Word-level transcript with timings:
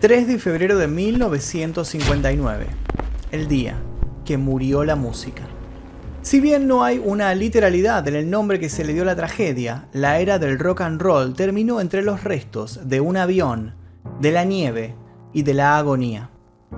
3 0.00 0.28
de 0.28 0.38
febrero 0.38 0.78
de 0.78 0.86
1959, 0.86 2.66
el 3.32 3.48
día 3.48 3.80
que 4.24 4.38
murió 4.38 4.84
la 4.84 4.94
música. 4.94 5.42
Si 6.22 6.38
bien 6.38 6.68
no 6.68 6.84
hay 6.84 7.02
una 7.04 7.34
literalidad 7.34 8.06
en 8.06 8.14
el 8.14 8.30
nombre 8.30 8.60
que 8.60 8.68
se 8.68 8.84
le 8.84 8.92
dio 8.92 9.02
a 9.02 9.06
la 9.06 9.16
tragedia, 9.16 9.88
la 9.92 10.20
era 10.20 10.38
del 10.38 10.60
rock 10.60 10.82
and 10.82 11.02
roll 11.02 11.34
terminó 11.34 11.80
entre 11.80 12.02
los 12.02 12.22
restos 12.22 12.88
de 12.88 13.00
un 13.00 13.16
avión, 13.16 13.74
de 14.20 14.30
la 14.30 14.44
nieve 14.44 14.94
y 15.32 15.42
de 15.42 15.54
la 15.54 15.76
agonía. 15.76 16.30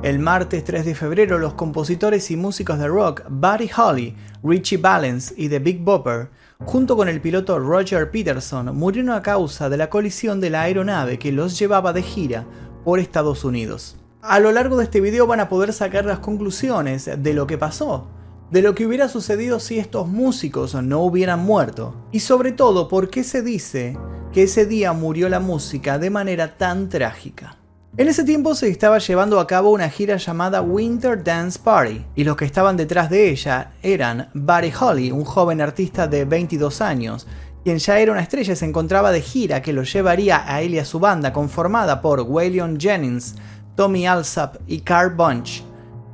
El 0.03 0.19
martes 0.19 0.65
3 0.65 0.87
de 0.87 0.95
febrero, 0.95 1.39
los 1.39 1.53
compositores 1.53 2.31
y 2.31 2.39
músicos 2.39 2.79
de 2.79 2.89
rock 2.89 3.25
Buddy 3.29 3.69
Holly, 3.77 4.17
Richie 4.43 4.79
Valens 4.79 5.35
y 5.37 5.51
The 5.51 5.59
Big 5.59 5.81
Bopper, 5.81 6.31
junto 6.65 6.97
con 6.97 7.07
el 7.07 7.21
piloto 7.21 7.59
Roger 7.59 8.11
Peterson, 8.11 8.75
murieron 8.75 9.11
a 9.11 9.21
causa 9.21 9.69
de 9.69 9.77
la 9.77 9.91
colisión 9.91 10.41
de 10.41 10.49
la 10.49 10.63
aeronave 10.63 11.19
que 11.19 11.33
los 11.33 11.59
llevaba 11.59 11.93
de 11.93 12.03
gira 12.03 12.47
por 12.85 12.99
Estados 12.99 13.45
Unidos. 13.45 13.97
A 14.23 14.39
lo 14.39 14.53
largo 14.53 14.77
de 14.77 14.85
este 14.85 15.01
video 15.01 15.27
van 15.27 15.41
a 15.41 15.49
poder 15.49 15.73
sacar 15.73 16.05
las 16.05 16.19
conclusiones 16.19 17.11
de 17.19 17.35
lo 17.35 17.47
que 17.47 17.59
pasó, 17.59 18.07
de 18.51 18.63
lo 18.63 18.75
que 18.75 18.87
hubiera 18.87 19.09
sucedido 19.09 19.61
si 19.61 19.79
estos 19.79 20.09
músicos 20.09 20.75
no 20.75 21.01
hubieran 21.01 21.41
muerto, 21.41 21.95
y 22.13 22.21
sobre 22.21 22.53
todo 22.53 22.89
por 22.89 23.09
qué 23.09 23.25
se 23.25 23.43
dice 23.43 23.97
que 24.33 24.45
ese 24.45 24.67
día 24.67 24.93
murió 24.93 25.29
la 25.29 25.41
música 25.41 25.99
de 25.99 26.11
manera 26.11 26.59
tan 26.59 26.89
trágica. 26.89 27.57
En 27.97 28.07
ese 28.07 28.23
tiempo 28.23 28.55
se 28.55 28.69
estaba 28.69 28.99
llevando 28.99 29.41
a 29.41 29.49
cabo 29.49 29.71
una 29.71 29.89
gira 29.89 30.17
llamada 30.17 30.63
Winter 30.63 31.25
Dance 31.25 31.59
Party, 31.59 32.05
y 32.15 32.23
los 32.23 32.37
que 32.37 32.45
estaban 32.45 32.77
detrás 32.77 33.11
de 33.11 33.31
ella 33.31 33.73
eran 33.83 34.31
Buddy 34.33 34.73
Holly, 34.79 35.11
un 35.11 35.25
joven 35.25 35.61
artista 35.61 36.07
de 36.07 36.25
22 36.25 36.81
años, 36.83 37.27
quien 37.65 37.79
ya 37.79 37.99
era 37.99 38.13
una 38.13 38.23
estrella, 38.23 38.57
se 38.57 38.65
encontraba 38.65 39.13
de 39.13 39.21
gira 39.21 39.63
que 39.63 39.73
lo 39.73 39.83
llevaría 39.83 40.43
a 40.47 40.63
él 40.63 40.75
y 40.75 40.79
a 40.79 40.85
su 40.85 40.99
banda, 40.99 41.33
conformada 41.33 42.01
por 42.01 42.21
Waylon 42.21 42.81
Jennings, 42.81 43.35
Tommy 43.77 44.07
Alsop 44.07 44.57
y 44.67 44.81
Carl 44.81 45.15
Bunch. 45.15 45.63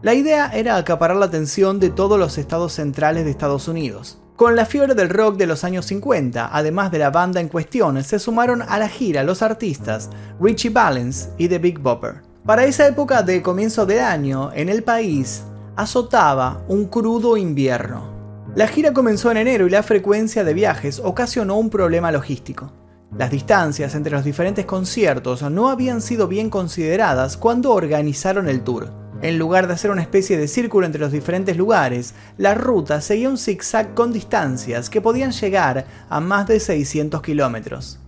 La 0.02 0.14
idea 0.14 0.50
era 0.52 0.76
acaparar 0.76 1.16
la 1.16 1.26
atención 1.26 1.80
de 1.80 1.90
todos 1.90 2.18
los 2.18 2.38
estados 2.38 2.72
centrales 2.72 3.24
de 3.24 3.30
Estados 3.30 3.68
Unidos. 3.68 4.18
Con 4.36 4.54
la 4.54 4.66
fiebre 4.66 4.94
del 4.94 5.08
rock 5.08 5.36
de 5.36 5.46
los 5.46 5.64
años 5.64 5.86
50, 5.86 6.50
además 6.52 6.90
de 6.90 6.98
la 6.98 7.10
banda 7.10 7.40
en 7.40 7.48
cuestión, 7.48 8.02
se 8.04 8.18
sumaron 8.18 8.62
a 8.62 8.78
la 8.78 8.88
gira 8.88 9.24
los 9.24 9.40
artistas 9.40 10.10
Richie 10.38 10.70
Valens 10.70 11.30
y 11.38 11.48
The 11.48 11.58
Big 11.58 11.78
Bopper. 11.78 12.22
Para 12.44 12.64
esa 12.64 12.86
época 12.86 13.22
de 13.22 13.40
comienzo 13.40 13.86
de 13.86 14.00
año, 14.00 14.50
en 14.52 14.68
el 14.68 14.82
país 14.82 15.42
azotaba 15.74 16.62
un 16.68 16.86
crudo 16.86 17.36
invierno. 17.36 18.15
La 18.56 18.68
gira 18.68 18.94
comenzó 18.94 19.30
en 19.30 19.36
enero 19.36 19.66
y 19.66 19.70
la 19.70 19.82
frecuencia 19.82 20.42
de 20.42 20.54
viajes 20.54 20.98
ocasionó 21.04 21.58
un 21.58 21.68
problema 21.68 22.10
logístico. 22.10 22.72
Las 23.14 23.30
distancias 23.30 23.94
entre 23.94 24.12
los 24.12 24.24
diferentes 24.24 24.64
conciertos 24.64 25.42
no 25.42 25.68
habían 25.68 26.00
sido 26.00 26.26
bien 26.26 26.48
consideradas 26.48 27.36
cuando 27.36 27.72
organizaron 27.72 28.48
el 28.48 28.62
tour. 28.62 28.90
En 29.20 29.38
lugar 29.38 29.66
de 29.66 29.74
hacer 29.74 29.90
una 29.90 30.00
especie 30.00 30.38
de 30.38 30.48
círculo 30.48 30.86
entre 30.86 31.02
los 31.02 31.12
diferentes 31.12 31.54
lugares, 31.54 32.14
la 32.38 32.54
ruta 32.54 33.02
seguía 33.02 33.28
un 33.28 33.36
zigzag 33.36 33.92
con 33.92 34.10
distancias 34.10 34.88
que 34.88 35.02
podían 35.02 35.32
llegar 35.32 35.84
a 36.08 36.20
más 36.20 36.46
de 36.46 36.58
600 36.58 37.20
kilómetros. 37.20 37.98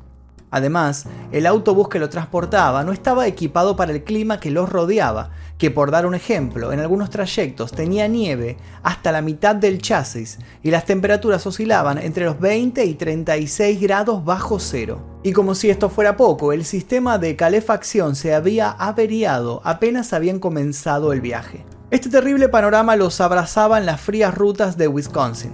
Además, 0.51 1.07
el 1.33 1.47
autobús 1.47 1.89
que 1.89 1.99
lo 1.99 2.09
transportaba 2.09 2.85
no 2.85 2.93
estaba 2.93 3.27
equipado 3.27 3.77
para 3.77 3.93
el 3.93 4.05
clima 4.05 4.41
que 4.41 4.51
los 4.51 4.69
rodeaba, 4.69 5.31
que 5.59 5.71
por 5.71 5.91
dar 5.91 6.07
un 6.07 6.15
ejemplo, 6.15 6.73
en 6.73 6.81
algunos 6.81 7.11
trayectos 7.11 7.73
tenía 7.73 8.09
nieve 8.09 8.57
hasta 8.83 9.13
la 9.13 9.23
mitad 9.23 9.55
del 9.55 9.83
chasis 9.83 10.39
y 10.63 10.71
las 10.71 10.85
temperaturas 10.85 11.47
oscilaban 11.47 11.99
entre 11.99 12.25
los 12.25 12.39
20 12.41 12.85
y 12.85 12.95
36 12.95 13.81
grados 13.81 14.25
bajo 14.25 14.59
cero. 14.59 15.21
Y 15.23 15.33
como 15.33 15.55
si 15.55 15.69
esto 15.69 15.91
fuera 15.91 16.17
poco, 16.17 16.53
el 16.53 16.65
sistema 16.65 17.19
de 17.19 17.37
calefacción 17.37 18.15
se 18.15 18.35
había 18.35 18.71
averiado 18.71 19.61
apenas 19.65 20.13
habían 20.13 20.39
comenzado 20.39 21.13
el 21.13 21.21
viaje. 21.21 21.67
Este 21.91 22.09
terrible 22.09 22.49
panorama 22.49 22.97
los 22.97 23.21
abrazaba 23.21 23.79
en 23.79 23.87
las 23.87 24.01
frías 24.01 24.35
rutas 24.35 24.77
de 24.77 24.89
Wisconsin. 24.89 25.53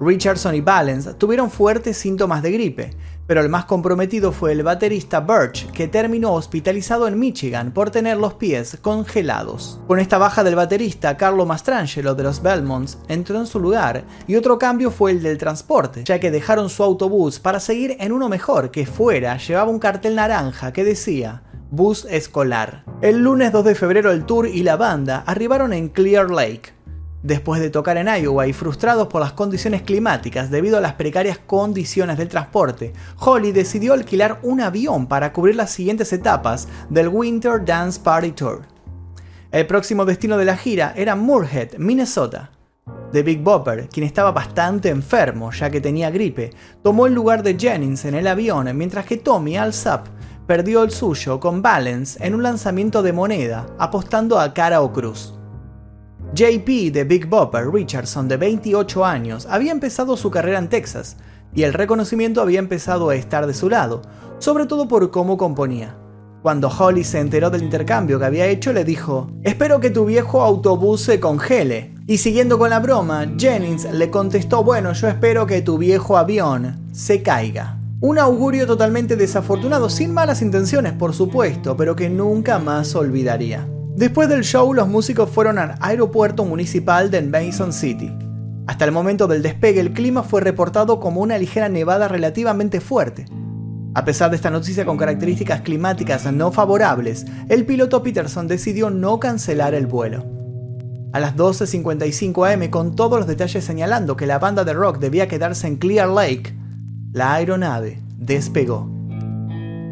Richardson 0.00 0.54
y 0.54 0.60
Valens 0.62 1.16
tuvieron 1.18 1.50
fuertes 1.50 1.96
síntomas 1.98 2.42
de 2.42 2.52
gripe, 2.52 2.90
pero 3.30 3.42
el 3.42 3.48
más 3.48 3.64
comprometido 3.64 4.32
fue 4.32 4.50
el 4.50 4.64
baterista 4.64 5.20
Birch, 5.20 5.70
que 5.70 5.86
terminó 5.86 6.32
hospitalizado 6.32 7.06
en 7.06 7.16
Michigan 7.16 7.70
por 7.70 7.92
tener 7.92 8.16
los 8.16 8.34
pies 8.34 8.76
congelados. 8.82 9.78
Con 9.86 10.00
esta 10.00 10.18
baja 10.18 10.42
del 10.42 10.56
baterista, 10.56 11.16
Carlo 11.16 11.46
Mastrangelo 11.46 12.16
de 12.16 12.24
los 12.24 12.42
Belmonts 12.42 12.98
entró 13.06 13.38
en 13.38 13.46
su 13.46 13.60
lugar 13.60 14.02
y 14.26 14.34
otro 14.34 14.58
cambio 14.58 14.90
fue 14.90 15.12
el 15.12 15.22
del 15.22 15.38
transporte, 15.38 16.02
ya 16.04 16.18
que 16.18 16.32
dejaron 16.32 16.68
su 16.68 16.82
autobús 16.82 17.38
para 17.38 17.60
seguir 17.60 17.96
en 18.00 18.10
uno 18.10 18.28
mejor 18.28 18.72
que 18.72 18.84
fuera 18.84 19.36
llevaba 19.36 19.70
un 19.70 19.78
cartel 19.78 20.16
naranja 20.16 20.72
que 20.72 20.82
decía 20.82 21.44
Bus 21.70 22.06
escolar. 22.10 22.82
El 23.00 23.18
lunes 23.18 23.52
2 23.52 23.64
de 23.64 23.76
febrero 23.76 24.10
el 24.10 24.24
tour 24.26 24.48
y 24.48 24.64
la 24.64 24.76
banda 24.76 25.22
arribaron 25.24 25.72
en 25.72 25.88
Clear 25.88 26.28
Lake, 26.28 26.72
Después 27.22 27.60
de 27.60 27.68
tocar 27.68 27.98
en 27.98 28.08
Iowa 28.08 28.46
y 28.46 28.54
frustrados 28.54 29.08
por 29.08 29.20
las 29.20 29.32
condiciones 29.32 29.82
climáticas 29.82 30.50
debido 30.50 30.78
a 30.78 30.80
las 30.80 30.94
precarias 30.94 31.38
condiciones 31.38 32.16
del 32.16 32.28
transporte, 32.28 32.94
Holly 33.18 33.52
decidió 33.52 33.92
alquilar 33.92 34.38
un 34.42 34.62
avión 34.62 35.06
para 35.06 35.32
cubrir 35.32 35.54
las 35.54 35.70
siguientes 35.70 36.14
etapas 36.14 36.66
del 36.88 37.08
Winter 37.08 37.62
Dance 37.62 38.00
Party 38.00 38.32
Tour. 38.32 38.62
El 39.52 39.66
próximo 39.66 40.06
destino 40.06 40.38
de 40.38 40.46
la 40.46 40.56
gira 40.56 40.94
era 40.96 41.14
Moorhead, 41.14 41.76
Minnesota. 41.76 42.52
The 43.12 43.22
Big 43.22 43.42
Bopper, 43.42 43.88
quien 43.88 44.06
estaba 44.06 44.32
bastante 44.32 44.88
enfermo 44.88 45.50
ya 45.50 45.68
que 45.68 45.80
tenía 45.80 46.10
gripe, 46.10 46.50
tomó 46.82 47.06
el 47.06 47.12
lugar 47.12 47.42
de 47.42 47.58
Jennings 47.58 48.04
en 48.06 48.14
el 48.14 48.28
avión 48.28 48.74
mientras 48.76 49.04
que 49.04 49.18
Tommy 49.18 49.56
Alsop 49.56 50.06
perdió 50.46 50.84
el 50.84 50.90
suyo 50.90 51.38
con 51.38 51.60
Balance 51.60 52.24
en 52.24 52.34
un 52.34 52.42
lanzamiento 52.42 53.02
de 53.02 53.12
moneda 53.12 53.66
apostando 53.78 54.40
a 54.40 54.54
cara 54.54 54.80
o 54.80 54.92
cruz. 54.92 55.34
JP 56.32 56.92
de 56.92 57.04
Big 57.04 57.26
Bopper 57.26 57.72
Richardson, 57.72 58.28
de 58.28 58.36
28 58.36 59.04
años, 59.04 59.46
había 59.50 59.72
empezado 59.72 60.16
su 60.16 60.30
carrera 60.30 60.60
en 60.60 60.68
Texas 60.68 61.16
y 61.54 61.64
el 61.64 61.72
reconocimiento 61.72 62.40
había 62.40 62.60
empezado 62.60 63.10
a 63.10 63.16
estar 63.16 63.48
de 63.48 63.54
su 63.54 63.68
lado, 63.68 64.02
sobre 64.38 64.66
todo 64.66 64.86
por 64.86 65.10
cómo 65.10 65.36
componía. 65.36 65.96
Cuando 66.42 66.68
Holly 66.68 67.02
se 67.02 67.18
enteró 67.18 67.50
del 67.50 67.64
intercambio 67.64 68.18
que 68.18 68.24
había 68.24 68.46
hecho, 68.46 68.72
le 68.72 68.84
dijo, 68.84 69.28
espero 69.42 69.80
que 69.80 69.90
tu 69.90 70.04
viejo 70.04 70.40
autobús 70.40 71.02
se 71.02 71.18
congele. 71.18 71.94
Y 72.06 72.18
siguiendo 72.18 72.58
con 72.58 72.70
la 72.70 72.78
broma, 72.78 73.26
Jennings 73.36 73.92
le 73.92 74.10
contestó, 74.10 74.62
bueno, 74.62 74.92
yo 74.92 75.08
espero 75.08 75.46
que 75.46 75.62
tu 75.62 75.78
viejo 75.78 76.16
avión 76.16 76.88
se 76.92 77.22
caiga. 77.22 77.78
Un 78.00 78.18
augurio 78.18 78.66
totalmente 78.66 79.16
desafortunado, 79.16 79.90
sin 79.90 80.14
malas 80.14 80.42
intenciones 80.42 80.92
por 80.92 81.12
supuesto, 81.12 81.76
pero 81.76 81.96
que 81.96 82.08
nunca 82.08 82.58
más 82.58 82.94
olvidaría. 82.94 83.68
Después 83.96 84.28
del 84.28 84.44
show, 84.44 84.72
los 84.72 84.88
músicos 84.88 85.30
fueron 85.30 85.58
al 85.58 85.74
aeropuerto 85.80 86.44
municipal 86.44 87.10
de 87.10 87.22
Mason 87.22 87.72
City. 87.72 88.10
Hasta 88.66 88.84
el 88.84 88.92
momento 88.92 89.26
del 89.26 89.42
despegue, 89.42 89.80
el 89.80 89.92
clima 89.92 90.22
fue 90.22 90.40
reportado 90.40 91.00
como 91.00 91.20
una 91.20 91.38
ligera 91.38 91.68
nevada 91.68 92.08
relativamente 92.08 92.80
fuerte. 92.80 93.26
A 93.94 94.04
pesar 94.04 94.30
de 94.30 94.36
esta 94.36 94.50
noticia 94.50 94.84
con 94.84 94.96
características 94.96 95.62
climáticas 95.62 96.32
no 96.32 96.52
favorables, 96.52 97.26
el 97.48 97.66
piloto 97.66 98.02
Peterson 98.02 98.46
decidió 98.46 98.90
no 98.90 99.18
cancelar 99.18 99.74
el 99.74 99.86
vuelo. 99.86 100.24
A 101.12 101.18
las 101.18 101.34
12.55 101.34 102.54
am, 102.54 102.70
con 102.70 102.94
todos 102.94 103.18
los 103.18 103.26
detalles 103.26 103.64
señalando 103.64 104.16
que 104.16 104.26
la 104.26 104.38
banda 104.38 104.62
de 104.62 104.72
rock 104.72 104.98
debía 104.98 105.26
quedarse 105.26 105.66
en 105.66 105.76
Clear 105.76 106.08
Lake, 106.08 106.54
la 107.12 107.34
aeronave 107.34 108.00
despegó. 108.16 108.99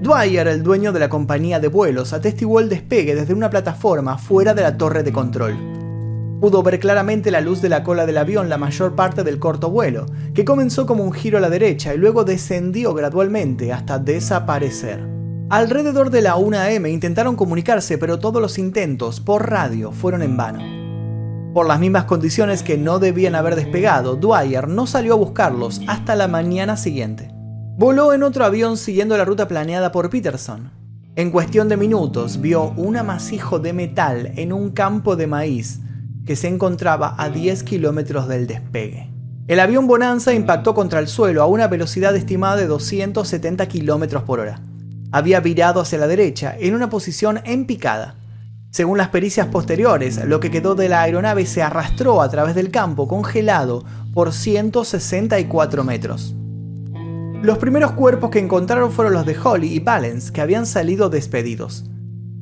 Dwyer, 0.01 0.47
el 0.47 0.63
dueño 0.63 0.93
de 0.93 1.01
la 1.01 1.09
compañía 1.09 1.59
de 1.59 1.67
vuelos, 1.67 2.13
atestiguó 2.13 2.61
el 2.61 2.69
despegue 2.69 3.17
desde 3.17 3.35
una 3.35 3.51
plataforma 3.51 4.17
fuera 4.17 4.55
de 4.55 4.63
la 4.63 4.79
torre 4.79 5.03
de 5.03 5.13
control. 5.13 5.57
Pudo 6.41 6.63
ver 6.63 6.79
claramente 6.79 7.33
la 7.33 7.41
luz 7.41 7.61
de 7.61 7.69
la 7.69 7.83
cola 7.83 8.07
del 8.07 8.17
avión 8.17 8.49
la 8.49 8.59
mayor 8.59 8.95
parte 8.95 9.25
del 9.25 9.41
corto 9.41 9.71
vuelo, 9.71 10.07
que 10.35 10.45
comenzó 10.45 10.87
como 10.87 11.03
un 11.03 11.13
giro 11.13 11.39
a 11.39 11.41
la 11.41 11.51
derecha 11.51 11.93
y 11.95 11.99
luego 11.99 12.23
descendió 12.23 12.95
gradualmente 12.95 13.73
hasta 13.73 13.99
desaparecer. 13.99 15.05
Alrededor 15.51 16.11
de 16.11 16.23
la 16.23 16.37
1 16.37 16.59
am 16.59 16.87
intentaron 16.87 17.35
comunicarse, 17.35 17.99
pero 17.99 18.21
todos 18.21 18.41
los 18.41 18.57
intentos 18.57 19.19
por 19.19 19.51
radio 19.51 19.91
fueron 19.91 20.23
en 20.23 20.37
vano. 20.37 21.53
Por 21.53 21.67
las 21.67 21.81
mismas 21.81 22.05
condiciones 22.05 22.63
que 22.63 22.79
no 22.79 23.01
debían 23.01 23.35
haber 23.35 23.57
despegado, 23.57 24.15
Dwyer 24.15 24.69
no 24.69 24.87
salió 24.87 25.15
a 25.15 25.17
buscarlos 25.17 25.81
hasta 25.89 26.15
la 26.15 26.29
mañana 26.29 26.77
siguiente. 26.77 27.38
Voló 27.79 28.13
en 28.13 28.25
otro 28.25 28.45
avión 28.45 28.77
siguiendo 28.77 29.17
la 29.17 29.25
ruta 29.25 29.47
planeada 29.47 29.93
por 29.93 30.11
Peterson. 30.11 30.73
En 31.15 31.31
cuestión 31.31 31.69
de 31.69 31.77
minutos 31.77 32.41
vio 32.41 32.71
un 32.71 32.97
amasijo 32.97 33.61
de 33.61 33.73
metal 33.73 34.33
en 34.35 34.53
un 34.53 34.71
campo 34.71 35.15
de 35.15 35.29
maíz 35.29 35.79
que 36.27 36.35
se 36.35 36.49
encontraba 36.49 37.15
a 37.17 37.29
10 37.29 37.63
kilómetros 37.63 38.27
del 38.27 38.49
despegue. 38.49 39.13
El 39.47 39.61
avión 39.61 39.87
Bonanza 39.87 40.35
impactó 40.35 40.75
contra 40.75 40.99
el 40.99 41.07
suelo 41.07 41.41
a 41.41 41.47
una 41.47 41.69
velocidad 41.69 42.17
estimada 42.17 42.57
de 42.57 42.67
270 42.67 43.69
kilómetros 43.69 44.25
por 44.25 44.41
hora. 44.41 44.61
Había 45.13 45.39
virado 45.39 45.81
hacia 45.81 45.99
la 45.99 46.09
derecha 46.09 46.57
en 46.59 46.75
una 46.75 46.91
posición 46.91 47.41
en 47.45 47.65
picada. 47.65 48.17
Según 48.73 48.99
las 48.99 49.11
pericias 49.11 49.47
posteriores, 49.47 50.25
lo 50.25 50.41
que 50.41 50.51
quedó 50.51 50.75
de 50.75 50.89
la 50.89 51.03
aeronave 51.03 51.47
se 51.47 51.63
arrastró 51.63 52.23
a 52.23 52.29
través 52.29 52.57
del 52.57 52.73
campo 52.73 53.07
congelado 53.07 53.85
por 54.15 54.33
164 54.33 55.85
metros. 55.85 56.35
Los 57.43 57.59
primeros 57.59 57.93
cuerpos 57.93 58.31
que 58.31 58.41
encontraron 58.41 58.91
fueron 58.91 59.15
los 59.15 59.25
de 59.25 59.39
Holly 59.39 59.73
y 59.73 59.79
Valens, 59.79 60.33
que 60.33 60.41
habían 60.41 60.67
salido 60.67 61.09
despedidos. 61.09 61.85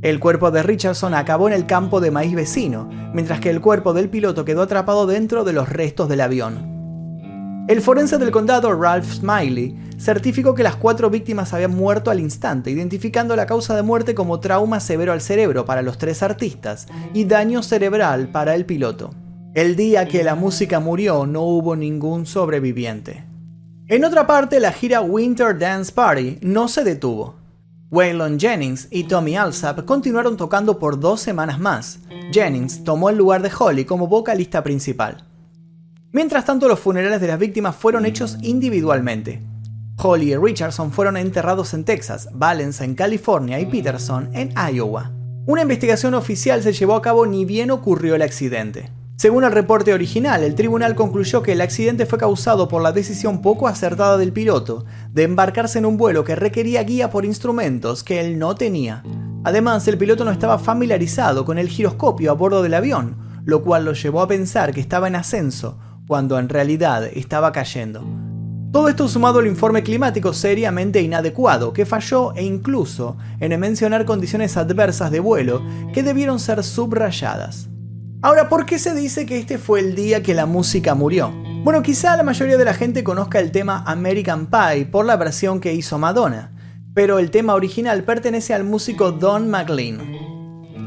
El 0.00 0.20
cuerpo 0.20 0.50
de 0.50 0.62
Richardson 0.62 1.12
acabó 1.12 1.48
en 1.48 1.52
el 1.52 1.66
campo 1.66 2.00
de 2.00 2.10
maíz 2.10 2.34
vecino, 2.34 2.88
mientras 3.12 3.40
que 3.40 3.50
el 3.50 3.60
cuerpo 3.60 3.92
del 3.92 4.08
piloto 4.08 4.46
quedó 4.46 4.62
atrapado 4.62 5.06
dentro 5.06 5.44
de 5.44 5.52
los 5.52 5.68
restos 5.68 6.08
del 6.08 6.22
avión. 6.22 7.66
El 7.68 7.82
forense 7.82 8.16
del 8.16 8.30
condado 8.30 8.72
Ralph 8.72 9.12
Smiley 9.12 9.76
certificó 9.98 10.54
que 10.54 10.62
las 10.62 10.76
cuatro 10.76 11.10
víctimas 11.10 11.52
habían 11.52 11.76
muerto 11.76 12.10
al 12.10 12.20
instante, 12.20 12.70
identificando 12.70 13.36
la 13.36 13.44
causa 13.44 13.76
de 13.76 13.82
muerte 13.82 14.14
como 14.14 14.40
trauma 14.40 14.80
severo 14.80 15.12
al 15.12 15.20
cerebro 15.20 15.66
para 15.66 15.82
los 15.82 15.98
tres 15.98 16.22
artistas 16.22 16.86
y 17.12 17.26
daño 17.26 17.62
cerebral 17.62 18.28
para 18.28 18.54
el 18.54 18.64
piloto. 18.64 19.10
El 19.52 19.76
día 19.76 20.08
que 20.08 20.24
la 20.24 20.36
música 20.36 20.80
murió 20.80 21.26
no 21.26 21.42
hubo 21.42 21.76
ningún 21.76 22.24
sobreviviente. 22.24 23.35
En 23.88 24.04
otra 24.04 24.26
parte, 24.26 24.58
la 24.58 24.72
gira 24.72 25.00
Winter 25.00 25.56
Dance 25.56 25.92
Party 25.92 26.38
no 26.42 26.66
se 26.66 26.82
detuvo. 26.82 27.36
Waylon 27.92 28.40
Jennings 28.40 28.88
y 28.90 29.04
Tommy 29.04 29.36
Alsap 29.36 29.84
continuaron 29.84 30.36
tocando 30.36 30.80
por 30.80 30.98
dos 30.98 31.20
semanas 31.20 31.60
más. 31.60 32.00
Jennings 32.32 32.82
tomó 32.82 33.10
el 33.10 33.16
lugar 33.16 33.42
de 33.42 33.52
Holly 33.56 33.84
como 33.84 34.08
vocalista 34.08 34.64
principal. 34.64 35.24
Mientras 36.10 36.44
tanto, 36.44 36.66
los 36.66 36.80
funerales 36.80 37.20
de 37.20 37.28
las 37.28 37.38
víctimas 37.38 37.76
fueron 37.76 38.06
hechos 38.06 38.38
individualmente. 38.42 39.40
Holly 39.98 40.32
y 40.32 40.36
Richardson 40.36 40.90
fueron 40.90 41.16
enterrados 41.16 41.72
en 41.72 41.84
Texas, 41.84 42.28
Valence 42.32 42.84
en 42.84 42.96
California 42.96 43.60
y 43.60 43.66
Peterson 43.66 44.30
en 44.34 44.52
Iowa. 44.56 45.12
Una 45.46 45.62
investigación 45.62 46.14
oficial 46.14 46.60
se 46.60 46.72
llevó 46.72 46.96
a 46.96 47.02
cabo 47.02 47.24
ni 47.24 47.44
bien 47.44 47.70
ocurrió 47.70 48.16
el 48.16 48.22
accidente. 48.22 48.90
Según 49.18 49.44
el 49.44 49.52
reporte 49.52 49.94
original, 49.94 50.42
el 50.42 50.54
tribunal 50.54 50.94
concluyó 50.94 51.42
que 51.42 51.52
el 51.52 51.62
accidente 51.62 52.04
fue 52.04 52.18
causado 52.18 52.68
por 52.68 52.82
la 52.82 52.92
decisión 52.92 53.40
poco 53.40 53.66
acertada 53.66 54.18
del 54.18 54.30
piloto 54.30 54.84
de 55.10 55.22
embarcarse 55.22 55.78
en 55.78 55.86
un 55.86 55.96
vuelo 55.96 56.22
que 56.22 56.36
requería 56.36 56.82
guía 56.82 57.08
por 57.08 57.24
instrumentos 57.24 58.04
que 58.04 58.20
él 58.20 58.38
no 58.38 58.56
tenía. 58.56 59.02
Además, 59.42 59.88
el 59.88 59.96
piloto 59.96 60.26
no 60.26 60.30
estaba 60.30 60.58
familiarizado 60.58 61.46
con 61.46 61.56
el 61.56 61.68
giroscopio 61.68 62.30
a 62.30 62.34
bordo 62.34 62.62
del 62.62 62.74
avión, 62.74 63.16
lo 63.46 63.64
cual 63.64 63.86
lo 63.86 63.94
llevó 63.94 64.20
a 64.20 64.28
pensar 64.28 64.74
que 64.74 64.82
estaba 64.82 65.08
en 65.08 65.16
ascenso 65.16 65.78
cuando 66.06 66.38
en 66.38 66.50
realidad 66.50 67.04
estaba 67.04 67.52
cayendo. 67.52 68.04
Todo 68.70 68.90
esto 68.90 69.08
sumado 69.08 69.38
al 69.38 69.46
informe 69.46 69.82
climático 69.82 70.34
seriamente 70.34 71.00
inadecuado, 71.00 71.72
que 71.72 71.86
falló 71.86 72.34
e 72.34 72.44
incluso 72.44 73.16
en 73.40 73.58
mencionar 73.58 74.04
condiciones 74.04 74.58
adversas 74.58 75.10
de 75.10 75.20
vuelo 75.20 75.62
que 75.94 76.02
debieron 76.02 76.38
ser 76.38 76.62
subrayadas. 76.62 77.70
Ahora, 78.26 78.48
¿por 78.48 78.66
qué 78.66 78.80
se 78.80 78.92
dice 78.92 79.24
que 79.24 79.38
este 79.38 79.56
fue 79.56 79.78
el 79.78 79.94
día 79.94 80.20
que 80.20 80.34
la 80.34 80.46
música 80.46 80.96
murió? 80.96 81.32
Bueno, 81.62 81.80
quizá 81.80 82.16
la 82.16 82.24
mayoría 82.24 82.56
de 82.56 82.64
la 82.64 82.74
gente 82.74 83.04
conozca 83.04 83.38
el 83.38 83.52
tema 83.52 83.84
American 83.86 84.46
Pie 84.46 84.84
por 84.86 85.06
la 85.06 85.14
versión 85.14 85.60
que 85.60 85.74
hizo 85.74 85.96
Madonna, 85.96 86.50
pero 86.92 87.20
el 87.20 87.30
tema 87.30 87.54
original 87.54 88.02
pertenece 88.02 88.52
al 88.52 88.64
músico 88.64 89.12
Don 89.12 89.48
McLean. 89.48 90.00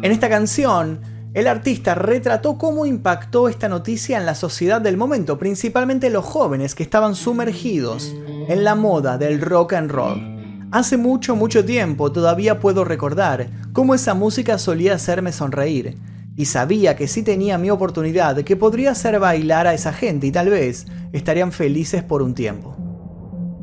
En 0.04 0.12
esta 0.12 0.28
canción, 0.28 1.00
el 1.34 1.48
artista 1.48 1.96
retrató 1.96 2.58
cómo 2.58 2.86
impactó 2.86 3.48
esta 3.48 3.70
noticia 3.70 4.18
en 4.18 4.26
la 4.26 4.36
sociedad 4.36 4.82
del 4.82 4.98
momento, 4.98 5.40
principalmente 5.40 6.10
los 6.10 6.26
jóvenes 6.26 6.76
que 6.76 6.84
estaban 6.84 7.16
sumergidos 7.16 8.14
en 8.50 8.66
la 8.66 8.76
moda 8.76 9.18
del 9.18 9.40
rock 9.40 9.72
and 9.76 9.92
roll. 9.92 10.68
Hace 10.74 10.98
mucho, 10.98 11.38
mucho 11.38 11.64
tiempo 11.64 12.12
todavía 12.12 12.60
puedo 12.60 12.84
recordar 12.84 13.50
cómo 13.72 13.96
esa 13.96 14.14
música 14.14 14.58
solía 14.58 14.96
hacerme 14.96 15.32
sonreír, 15.32 15.96
y 16.40 16.46
sabía 16.46 16.96
que 16.96 17.10
si 17.10 17.22
tenía 17.22 17.58
mi 17.58 17.70
oportunidad 17.70 18.38
que 18.44 18.56
podría 18.56 18.92
hacer 18.92 19.20
bailar 19.20 19.68
a 19.68 19.74
esa 19.74 19.92
gente 19.92 20.26
y 20.26 20.32
tal 20.32 20.50
vez 20.50 20.86
estarían 21.12 21.52
felices 21.52 22.02
por 22.02 22.22
un 22.22 22.34
tiempo. 22.34 22.78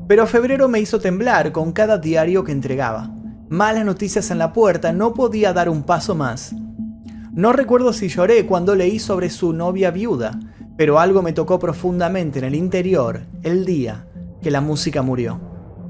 Pero 0.07 0.27
febrero 0.27 0.69
me 0.69 0.79
hizo 0.79 1.01
temblar 1.01 1.53
con 1.53 1.73
cada 1.73 1.97
diario 1.97 2.45
que 2.45 2.53
entregaba. 2.53 3.11
Malas 3.49 3.87
noticias 3.87 4.31
en 4.31 4.37
la 4.37 4.53
puerta, 4.53 4.93
no 4.93 5.15
podía 5.15 5.55
dar 5.55 5.71
un 5.71 5.85
paso 5.85 6.15
más. 6.15 6.55
No 7.33 7.55
recuerdo 7.55 7.95
si 7.95 8.09
lloré 8.09 8.45
cuando 8.45 8.75
leí 8.75 8.99
sobre 8.99 9.31
su 9.31 9.55
novia 9.55 9.91
viuda, 9.91 10.39
pero 10.77 11.01
algo 11.01 11.23
me 11.23 11.33
tocó 11.33 11.59
profundamente 11.59 12.41
en 12.41 12.45
el 12.45 12.55
interior 12.55 13.23
el 13.43 13.65
día 13.65 14.07
que 14.43 14.51
la 14.51 14.61
música 14.61 15.01
murió. 15.01 15.41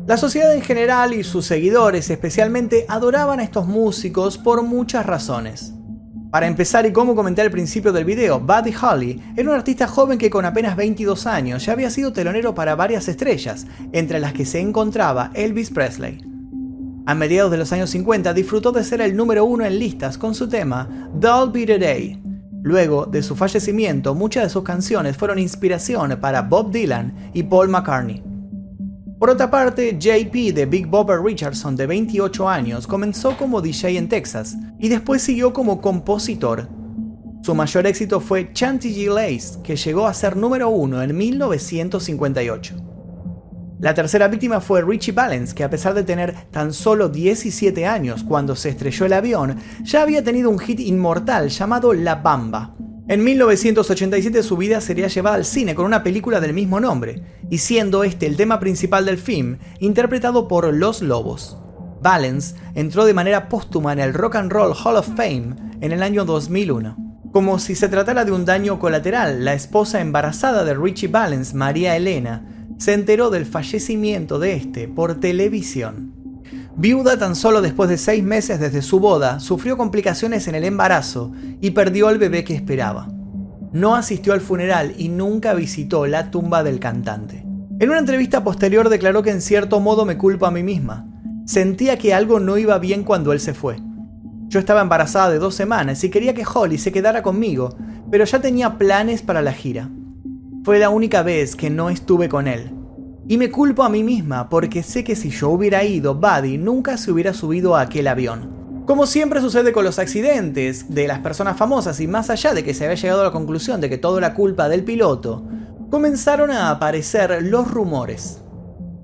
La 0.06 0.16
sociedad 0.16 0.54
en 0.54 0.62
general 0.62 1.14
y 1.14 1.24
sus 1.24 1.46
seguidores 1.46 2.10
especialmente 2.10 2.86
adoraban 2.88 3.40
a 3.40 3.42
estos 3.42 3.66
músicos 3.66 4.38
por 4.38 4.62
muchas 4.62 5.04
razones. 5.04 5.75
Para 6.36 6.48
empezar, 6.48 6.84
y 6.84 6.92
como 6.92 7.14
comenté 7.14 7.40
al 7.40 7.50
principio 7.50 7.94
del 7.94 8.04
video, 8.04 8.38
Buddy 8.38 8.74
Holly 8.78 9.22
era 9.38 9.48
un 9.48 9.56
artista 9.56 9.86
joven 9.88 10.18
que 10.18 10.28
con 10.28 10.44
apenas 10.44 10.76
22 10.76 11.26
años 11.26 11.64
ya 11.64 11.72
había 11.72 11.88
sido 11.88 12.12
telonero 12.12 12.54
para 12.54 12.76
varias 12.76 13.08
estrellas, 13.08 13.66
entre 13.92 14.20
las 14.20 14.34
que 14.34 14.44
se 14.44 14.60
encontraba 14.60 15.30
Elvis 15.32 15.70
Presley. 15.70 16.20
A 17.06 17.14
mediados 17.14 17.50
de 17.50 17.56
los 17.56 17.72
años 17.72 17.88
50 17.88 18.34
disfrutó 18.34 18.70
de 18.70 18.84
ser 18.84 19.00
el 19.00 19.16
número 19.16 19.46
uno 19.46 19.64
en 19.64 19.78
listas 19.78 20.18
con 20.18 20.34
su 20.34 20.46
tema 20.46 21.08
Dull 21.14 21.52
Be 21.52 21.78
Day. 21.78 22.22
Luego 22.62 23.06
de 23.06 23.22
su 23.22 23.34
fallecimiento, 23.34 24.14
muchas 24.14 24.42
de 24.42 24.50
sus 24.50 24.62
canciones 24.62 25.16
fueron 25.16 25.38
inspiración 25.38 26.18
para 26.20 26.42
Bob 26.42 26.70
Dylan 26.70 27.30
y 27.32 27.44
Paul 27.44 27.70
McCartney. 27.70 28.35
Por 29.18 29.30
otra 29.30 29.50
parte, 29.50 29.96
JP 29.98 30.52
de 30.54 30.66
Big 30.66 30.86
Bobber 30.86 31.22
Richardson, 31.22 31.74
de 31.74 31.86
28 31.86 32.46
años, 32.50 32.86
comenzó 32.86 33.34
como 33.38 33.62
DJ 33.62 33.96
en 33.96 34.10
Texas 34.10 34.56
y 34.78 34.90
después 34.90 35.22
siguió 35.22 35.54
como 35.54 35.80
compositor. 35.80 36.68
Su 37.40 37.54
mayor 37.54 37.86
éxito 37.86 38.20
fue 38.20 38.52
Chantilly 38.52 39.06
Lace, 39.06 39.62
que 39.64 39.76
llegó 39.76 40.06
a 40.06 40.12
ser 40.12 40.36
número 40.36 40.68
uno 40.68 41.02
en 41.02 41.16
1958. 41.16 42.74
La 43.80 43.94
tercera 43.94 44.28
víctima 44.28 44.60
fue 44.60 44.82
Richie 44.82 45.12
Valens, 45.12 45.54
que 45.54 45.64
a 45.64 45.70
pesar 45.70 45.94
de 45.94 46.02
tener 46.02 46.34
tan 46.50 46.74
solo 46.74 47.08
17 47.08 47.86
años 47.86 48.22
cuando 48.22 48.54
se 48.54 48.68
estrelló 48.68 49.06
el 49.06 49.14
avión, 49.14 49.56
ya 49.82 50.02
había 50.02 50.22
tenido 50.22 50.50
un 50.50 50.58
hit 50.58 50.80
inmortal 50.80 51.48
llamado 51.48 51.94
La 51.94 52.16
Bamba. 52.16 52.76
En 53.08 53.22
1987 53.22 54.42
su 54.42 54.56
vida 54.56 54.80
sería 54.80 55.06
llevada 55.06 55.36
al 55.36 55.44
cine 55.44 55.74
con 55.74 55.86
una 55.86 56.02
película 56.02 56.40
del 56.40 56.52
mismo 56.52 56.80
nombre, 56.80 57.22
y 57.50 57.58
siendo 57.58 58.04
este 58.04 58.26
el 58.26 58.36
tema 58.36 58.60
principal 58.60 59.04
del 59.04 59.18
film, 59.18 59.58
interpretado 59.80 60.48
por 60.48 60.72
Los 60.72 61.02
Lobos. 61.02 61.56
Valens 62.02 62.54
entró 62.74 63.04
de 63.04 63.14
manera 63.14 63.48
póstuma 63.48 63.92
en 63.92 63.98
el 63.98 64.14
Rock 64.14 64.36
and 64.36 64.52
Roll 64.52 64.74
Hall 64.84 64.96
of 64.96 65.08
Fame 65.16 65.56
en 65.80 65.92
el 65.92 66.02
año 66.02 66.24
2001. 66.24 66.96
Como 67.32 67.58
si 67.58 67.74
se 67.74 67.88
tratara 67.88 68.24
de 68.24 68.32
un 68.32 68.44
daño 68.44 68.78
colateral, 68.78 69.44
la 69.44 69.54
esposa 69.54 70.00
embarazada 70.00 70.64
de 70.64 70.74
Richie 70.74 71.08
Valens, 71.08 71.54
María 71.54 71.96
Elena, 71.96 72.46
se 72.78 72.92
enteró 72.92 73.30
del 73.30 73.46
fallecimiento 73.46 74.38
de 74.38 74.54
este 74.54 74.88
por 74.88 75.20
televisión. 75.20 76.14
Viuda 76.76 77.18
tan 77.18 77.34
solo 77.34 77.62
después 77.62 77.88
de 77.88 77.96
seis 77.96 78.22
meses 78.22 78.60
desde 78.60 78.82
su 78.82 79.00
boda, 79.00 79.40
sufrió 79.40 79.76
complicaciones 79.76 80.46
en 80.46 80.54
el 80.54 80.64
embarazo 80.64 81.32
y 81.60 81.70
perdió 81.70 82.08
al 82.08 82.18
bebé 82.18 82.44
que 82.44 82.54
esperaba. 82.54 83.08
No 83.76 83.94
asistió 83.94 84.32
al 84.32 84.40
funeral 84.40 84.94
y 84.96 85.10
nunca 85.10 85.52
visitó 85.52 86.06
la 86.06 86.30
tumba 86.30 86.62
del 86.62 86.80
cantante. 86.80 87.44
En 87.78 87.90
una 87.90 87.98
entrevista 87.98 88.42
posterior 88.42 88.88
declaró 88.88 89.22
que 89.22 89.28
en 89.30 89.42
cierto 89.42 89.80
modo 89.80 90.06
me 90.06 90.16
culpo 90.16 90.46
a 90.46 90.50
mí 90.50 90.62
misma. 90.62 91.06
Sentía 91.44 91.98
que 91.98 92.14
algo 92.14 92.40
no 92.40 92.56
iba 92.56 92.78
bien 92.78 93.04
cuando 93.04 93.34
él 93.34 93.38
se 93.38 93.52
fue. 93.52 93.76
Yo 94.48 94.60
estaba 94.60 94.80
embarazada 94.80 95.28
de 95.28 95.38
dos 95.38 95.54
semanas 95.54 96.02
y 96.04 96.08
quería 96.08 96.32
que 96.32 96.46
Holly 96.50 96.78
se 96.78 96.90
quedara 96.90 97.22
conmigo, 97.22 97.76
pero 98.10 98.24
ya 98.24 98.40
tenía 98.40 98.78
planes 98.78 99.20
para 99.20 99.42
la 99.42 99.52
gira. 99.52 99.90
Fue 100.64 100.78
la 100.78 100.88
única 100.88 101.22
vez 101.22 101.54
que 101.54 101.68
no 101.68 101.90
estuve 101.90 102.30
con 102.30 102.48
él. 102.48 102.72
Y 103.28 103.36
me 103.36 103.50
culpo 103.50 103.82
a 103.82 103.90
mí 103.90 104.02
misma 104.02 104.48
porque 104.48 104.82
sé 104.82 105.04
que 105.04 105.16
si 105.16 105.28
yo 105.28 105.50
hubiera 105.50 105.84
ido, 105.84 106.14
Buddy 106.14 106.56
nunca 106.56 106.96
se 106.96 107.12
hubiera 107.12 107.34
subido 107.34 107.76
a 107.76 107.82
aquel 107.82 108.08
avión. 108.08 108.55
Como 108.86 109.06
siempre 109.06 109.40
sucede 109.40 109.72
con 109.72 109.84
los 109.84 109.98
accidentes 109.98 110.94
de 110.94 111.08
las 111.08 111.18
personas 111.18 111.56
famosas 111.56 111.98
y 111.98 112.06
más 112.06 112.30
allá 112.30 112.54
de 112.54 112.62
que 112.62 112.72
se 112.72 112.84
había 112.84 112.94
llegado 112.94 113.22
a 113.22 113.24
la 113.24 113.32
conclusión 113.32 113.80
de 113.80 113.90
que 113.90 113.98
todo 113.98 114.18
era 114.18 114.32
culpa 114.32 114.68
del 114.68 114.84
piloto, 114.84 115.44
comenzaron 115.90 116.52
a 116.52 116.70
aparecer 116.70 117.42
los 117.42 117.68
rumores. 117.68 118.42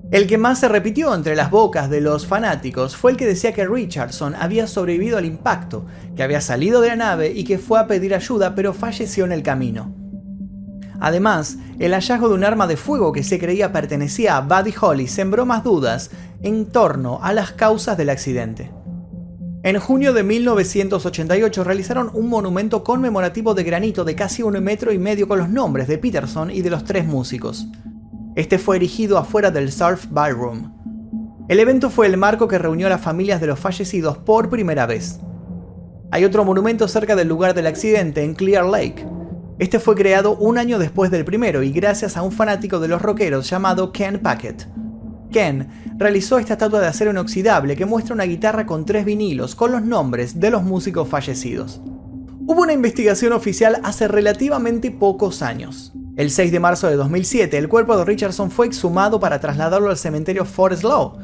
El 0.09 0.25
que 0.25 0.37
más 0.37 0.59
se 0.59 0.69
repitió 0.69 1.13
entre 1.13 1.35
las 1.35 1.51
bocas 1.51 1.89
de 1.89 1.99
los 1.99 2.25
fanáticos 2.25 2.95
fue 2.95 3.11
el 3.11 3.17
que 3.17 3.25
decía 3.25 3.51
que 3.51 3.67
Richardson 3.67 4.35
había 4.35 4.67
sobrevivido 4.67 5.17
al 5.17 5.25
impacto, 5.25 5.85
que 6.15 6.23
había 6.23 6.39
salido 6.39 6.79
de 6.79 6.87
la 6.87 6.95
nave 6.95 7.33
y 7.35 7.43
que 7.43 7.59
fue 7.59 7.77
a 7.77 7.87
pedir 7.87 8.15
ayuda 8.15 8.55
pero 8.55 8.73
falleció 8.73 9.25
en 9.25 9.33
el 9.33 9.43
camino. 9.43 9.93
Además, 11.01 11.57
el 11.79 11.91
hallazgo 11.91 12.29
de 12.29 12.35
un 12.35 12.45
arma 12.45 12.67
de 12.67 12.77
fuego 12.77 13.11
que 13.11 13.23
se 13.23 13.37
creía 13.37 13.73
pertenecía 13.73 14.37
a 14.37 14.41
Buddy 14.41 14.73
Holly 14.79 15.07
sembró 15.09 15.45
más 15.45 15.65
dudas 15.65 16.09
en 16.41 16.67
torno 16.67 17.19
a 17.21 17.33
las 17.33 17.51
causas 17.51 17.97
del 17.97 18.11
accidente. 18.11 18.71
En 19.63 19.79
junio 19.79 20.13
de 20.13 20.23
1988 20.23 21.63
realizaron 21.63 22.11
un 22.13 22.27
monumento 22.27 22.83
conmemorativo 22.83 23.53
de 23.53 23.63
granito 23.63 24.03
de 24.03 24.13
casi 24.13 24.43
un 24.43 24.61
metro 24.61 24.91
y 24.91 24.99
medio 24.99 25.27
con 25.27 25.39
los 25.39 25.49
nombres 25.49 25.87
de 25.87 25.97
Peterson 25.97 26.51
y 26.51 26.61
de 26.61 26.69
los 26.69 26.83
tres 26.83 27.05
músicos. 27.05 27.67
Este 28.35 28.59
fue 28.59 28.75
erigido 28.75 29.17
afuera 29.17 29.51
del 29.51 29.71
Surf 29.71 30.07
Ballroom. 30.09 30.73
El 31.47 31.59
evento 31.59 31.89
fue 31.89 32.07
el 32.07 32.17
marco 32.17 32.47
que 32.47 32.57
reunió 32.57 32.87
a 32.87 32.89
las 32.89 33.01
familias 33.01 33.39
de 33.39 33.47
los 33.47 33.59
fallecidos 33.59 34.17
por 34.17 34.49
primera 34.49 34.85
vez. 34.85 35.19
Hay 36.11 36.25
otro 36.25 36.43
monumento 36.43 36.87
cerca 36.87 37.15
del 37.15 37.29
lugar 37.29 37.53
del 37.53 37.67
accidente 37.67 38.23
en 38.23 38.35
Clear 38.35 38.65
Lake, 38.65 39.05
este 39.59 39.79
fue 39.79 39.95
creado 39.95 40.35
un 40.35 40.57
año 40.57 40.79
después 40.79 41.11
del 41.11 41.25
primero 41.25 41.61
y 41.61 41.71
gracias 41.71 42.17
a 42.17 42.23
un 42.23 42.31
fanático 42.31 42.79
de 42.79 42.87
los 42.87 43.01
rockeros 43.01 43.49
llamado 43.49 43.91
Ken 43.91 44.19
Packett. 44.19 44.67
Ken 45.33 45.67
realizó 45.97 46.37
esta 46.37 46.53
estatua 46.53 46.79
de 46.79 46.87
acero 46.87 47.11
inoxidable 47.11 47.75
que 47.75 47.85
muestra 47.85 48.15
una 48.15 48.23
guitarra 48.23 48.65
con 48.65 48.85
tres 48.85 49.03
vinilos 49.03 49.55
con 49.55 49.73
los 49.73 49.81
nombres 49.81 50.39
de 50.39 50.49
los 50.49 50.63
músicos 50.63 51.09
fallecidos. 51.09 51.81
Hubo 52.45 52.61
una 52.61 52.71
investigación 52.71 53.33
oficial 53.33 53.81
hace 53.83 54.07
relativamente 54.07 54.91
pocos 54.91 55.41
años. 55.41 55.91
El 56.15 56.29
6 56.29 56.51
de 56.51 56.59
marzo 56.59 56.87
de 56.87 56.95
2007, 56.95 57.57
el 57.57 57.67
cuerpo 57.67 57.97
de 57.97 58.05
Richardson 58.05 58.51
fue 58.51 58.67
exhumado 58.67 59.19
para 59.19 59.39
trasladarlo 59.39 59.89
al 59.89 59.97
cementerio 59.97 60.45
Forest 60.45 60.83
Law. 60.83 61.17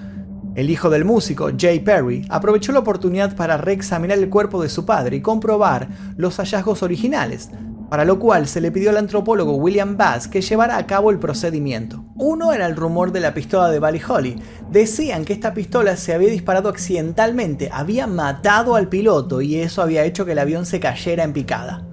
El 0.55 0.69
hijo 0.69 0.89
del 0.89 1.05
músico, 1.05 1.51
Jay 1.57 1.79
Perry, 1.79 2.25
aprovechó 2.29 2.71
la 2.71 2.79
oportunidad 2.79 3.35
para 3.35 3.57
reexaminar 3.57 4.17
el 4.17 4.29
cuerpo 4.29 4.61
de 4.61 4.69
su 4.69 4.85
padre 4.85 5.17
y 5.17 5.21
comprobar 5.21 5.87
los 6.17 6.37
hallazgos 6.37 6.83
originales, 6.83 7.51
para 7.89 8.05
lo 8.05 8.19
cual 8.19 8.47
se 8.47 8.61
le 8.61 8.71
pidió 8.71 8.89
al 8.91 8.97
antropólogo 8.97 9.55
William 9.55 9.97
Bass 9.97 10.27
que 10.27 10.41
llevara 10.41 10.77
a 10.77 10.85
cabo 10.85 11.11
el 11.11 11.19
procedimiento. 11.19 12.05
Uno 12.15 12.53
era 12.53 12.65
el 12.65 12.75
rumor 12.75 13.11
de 13.11 13.19
la 13.19 13.33
pistola 13.33 13.69
de 13.69 13.79
Valley 13.79 14.01
Holly. 14.07 14.35
Decían 14.71 15.25
que 15.25 15.33
esta 15.33 15.53
pistola 15.53 15.97
se 15.97 16.13
había 16.13 16.29
disparado 16.29 16.69
accidentalmente, 16.69 17.69
había 17.71 18.07
matado 18.07 18.75
al 18.75 18.89
piloto 18.89 19.41
y 19.41 19.55
eso 19.55 19.81
había 19.81 20.05
hecho 20.05 20.25
que 20.25 20.33
el 20.33 20.39
avión 20.39 20.65
se 20.65 20.79
cayera 20.79 21.23
en 21.23 21.33
picada. 21.33 21.85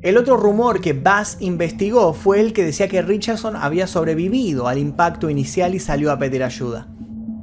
El 0.00 0.16
otro 0.16 0.36
rumor 0.36 0.80
que 0.80 0.92
Bass 0.92 1.38
investigó 1.40 2.14
fue 2.14 2.40
el 2.40 2.52
que 2.52 2.64
decía 2.64 2.88
que 2.88 3.02
Richardson 3.02 3.56
había 3.56 3.88
sobrevivido 3.88 4.68
al 4.68 4.78
impacto 4.78 5.28
inicial 5.28 5.74
y 5.74 5.80
salió 5.80 6.12
a 6.12 6.18
pedir 6.18 6.44
ayuda. 6.44 6.86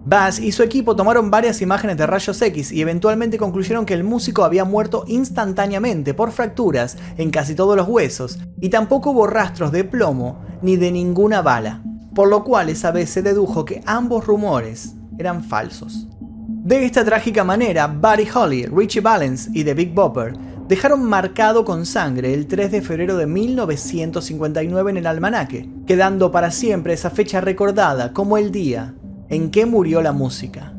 Bass 0.08 0.40
y 0.40 0.52
su 0.52 0.62
equipo 0.62 0.96
tomaron 0.96 1.32
varias 1.32 1.64
imágenes 1.64 1.98
de 1.98 2.06
rayos 2.06 2.40
X 2.40 2.72
y 2.72 2.80
eventualmente 2.80 3.40
concluyeron 3.40 3.88
que 3.88 3.96
el 3.96 4.04
músico 4.04 4.44
había 4.44 4.64
muerto 4.64 5.04
instantáneamente 5.08 6.14
por 6.14 6.32
fracturas 6.32 6.96
en 7.18 7.32
casi 7.32 7.56
todos 7.56 7.76
los 7.76 7.88
huesos 7.88 8.38
y 8.62 8.70
tampoco 8.70 9.10
hubo 9.10 9.26
rastros 9.26 9.72
de 9.72 9.84
plomo 9.84 10.46
ni 10.62 10.78
de 10.78 10.92
ninguna 10.92 11.42
bala, 11.42 11.82
por 12.14 12.30
lo 12.30 12.44
cual 12.44 12.70
esa 12.70 12.92
vez 12.92 13.10
se 13.10 13.24
dedujo 13.24 13.66
que 13.66 13.82
ambos 13.88 14.28
rumores 14.28 14.94
eran 15.18 15.44
falsos. 15.44 16.08
De 16.38 16.86
esta 16.86 17.04
trágica 17.04 17.44
manera, 17.44 17.88
Buddy 17.88 18.28
Holly, 18.32 18.66
Richie 18.68 19.02
Valens 19.02 19.50
y 19.54 19.64
The 19.64 19.74
Big 19.74 19.96
Bopper 19.96 20.34
dejaron 20.68 21.04
marcado 21.04 21.66
con 21.66 21.84
sangre 21.88 22.32
el 22.32 22.46
3 22.46 22.72
de 22.72 22.82
febrero 22.84 23.18
de 23.18 23.26
1959 23.26 24.92
en 24.92 24.98
el 24.98 25.08
almanaque, 25.08 25.68
quedando 25.88 26.32
para 26.32 26.52
siempre 26.52 26.94
esa 26.94 27.10
fecha 27.10 27.42
recordada 27.42 28.14
como 28.14 28.38
el 28.38 28.52
día 28.52 28.94
en 29.30 29.52
qué 29.52 29.66
murió 29.66 30.02
la 30.02 30.12
música. 30.12 30.74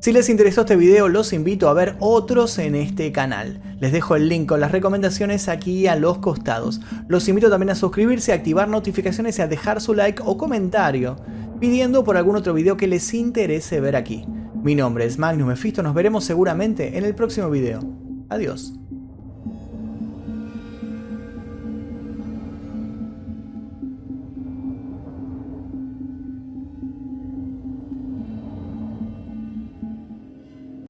Si 0.00 0.12
les 0.12 0.28
interesó 0.28 0.60
este 0.60 0.76
video, 0.76 1.08
los 1.08 1.32
invito 1.32 1.68
a 1.68 1.74
ver 1.74 1.96
otros 1.98 2.58
en 2.58 2.74
este 2.74 3.10
canal. 3.12 3.60
Les 3.80 3.92
dejo 3.92 4.14
el 4.14 4.28
link 4.28 4.48
con 4.48 4.60
las 4.60 4.70
recomendaciones 4.70 5.48
aquí 5.48 5.86
a 5.86 5.96
los 5.96 6.18
costados. 6.18 6.80
Los 7.08 7.28
invito 7.28 7.50
también 7.50 7.70
a 7.70 7.74
suscribirse, 7.74 8.32
a 8.32 8.36
activar 8.36 8.68
notificaciones 8.68 9.38
y 9.38 9.42
a 9.42 9.48
dejar 9.48 9.80
su 9.80 9.94
like 9.94 10.22
o 10.24 10.36
comentario 10.36 11.16
pidiendo 11.58 12.04
por 12.04 12.16
algún 12.16 12.36
otro 12.36 12.54
video 12.54 12.76
que 12.76 12.86
les 12.86 13.12
interese 13.14 13.80
ver 13.80 13.96
aquí. 13.96 14.24
Mi 14.62 14.74
nombre 14.74 15.06
es 15.06 15.18
Magnus 15.18 15.48
Mephisto, 15.48 15.82
nos 15.82 15.94
veremos 15.94 16.24
seguramente 16.24 16.98
en 16.98 17.04
el 17.04 17.14
próximo 17.14 17.50
video. 17.50 17.80
Adiós. 18.28 18.74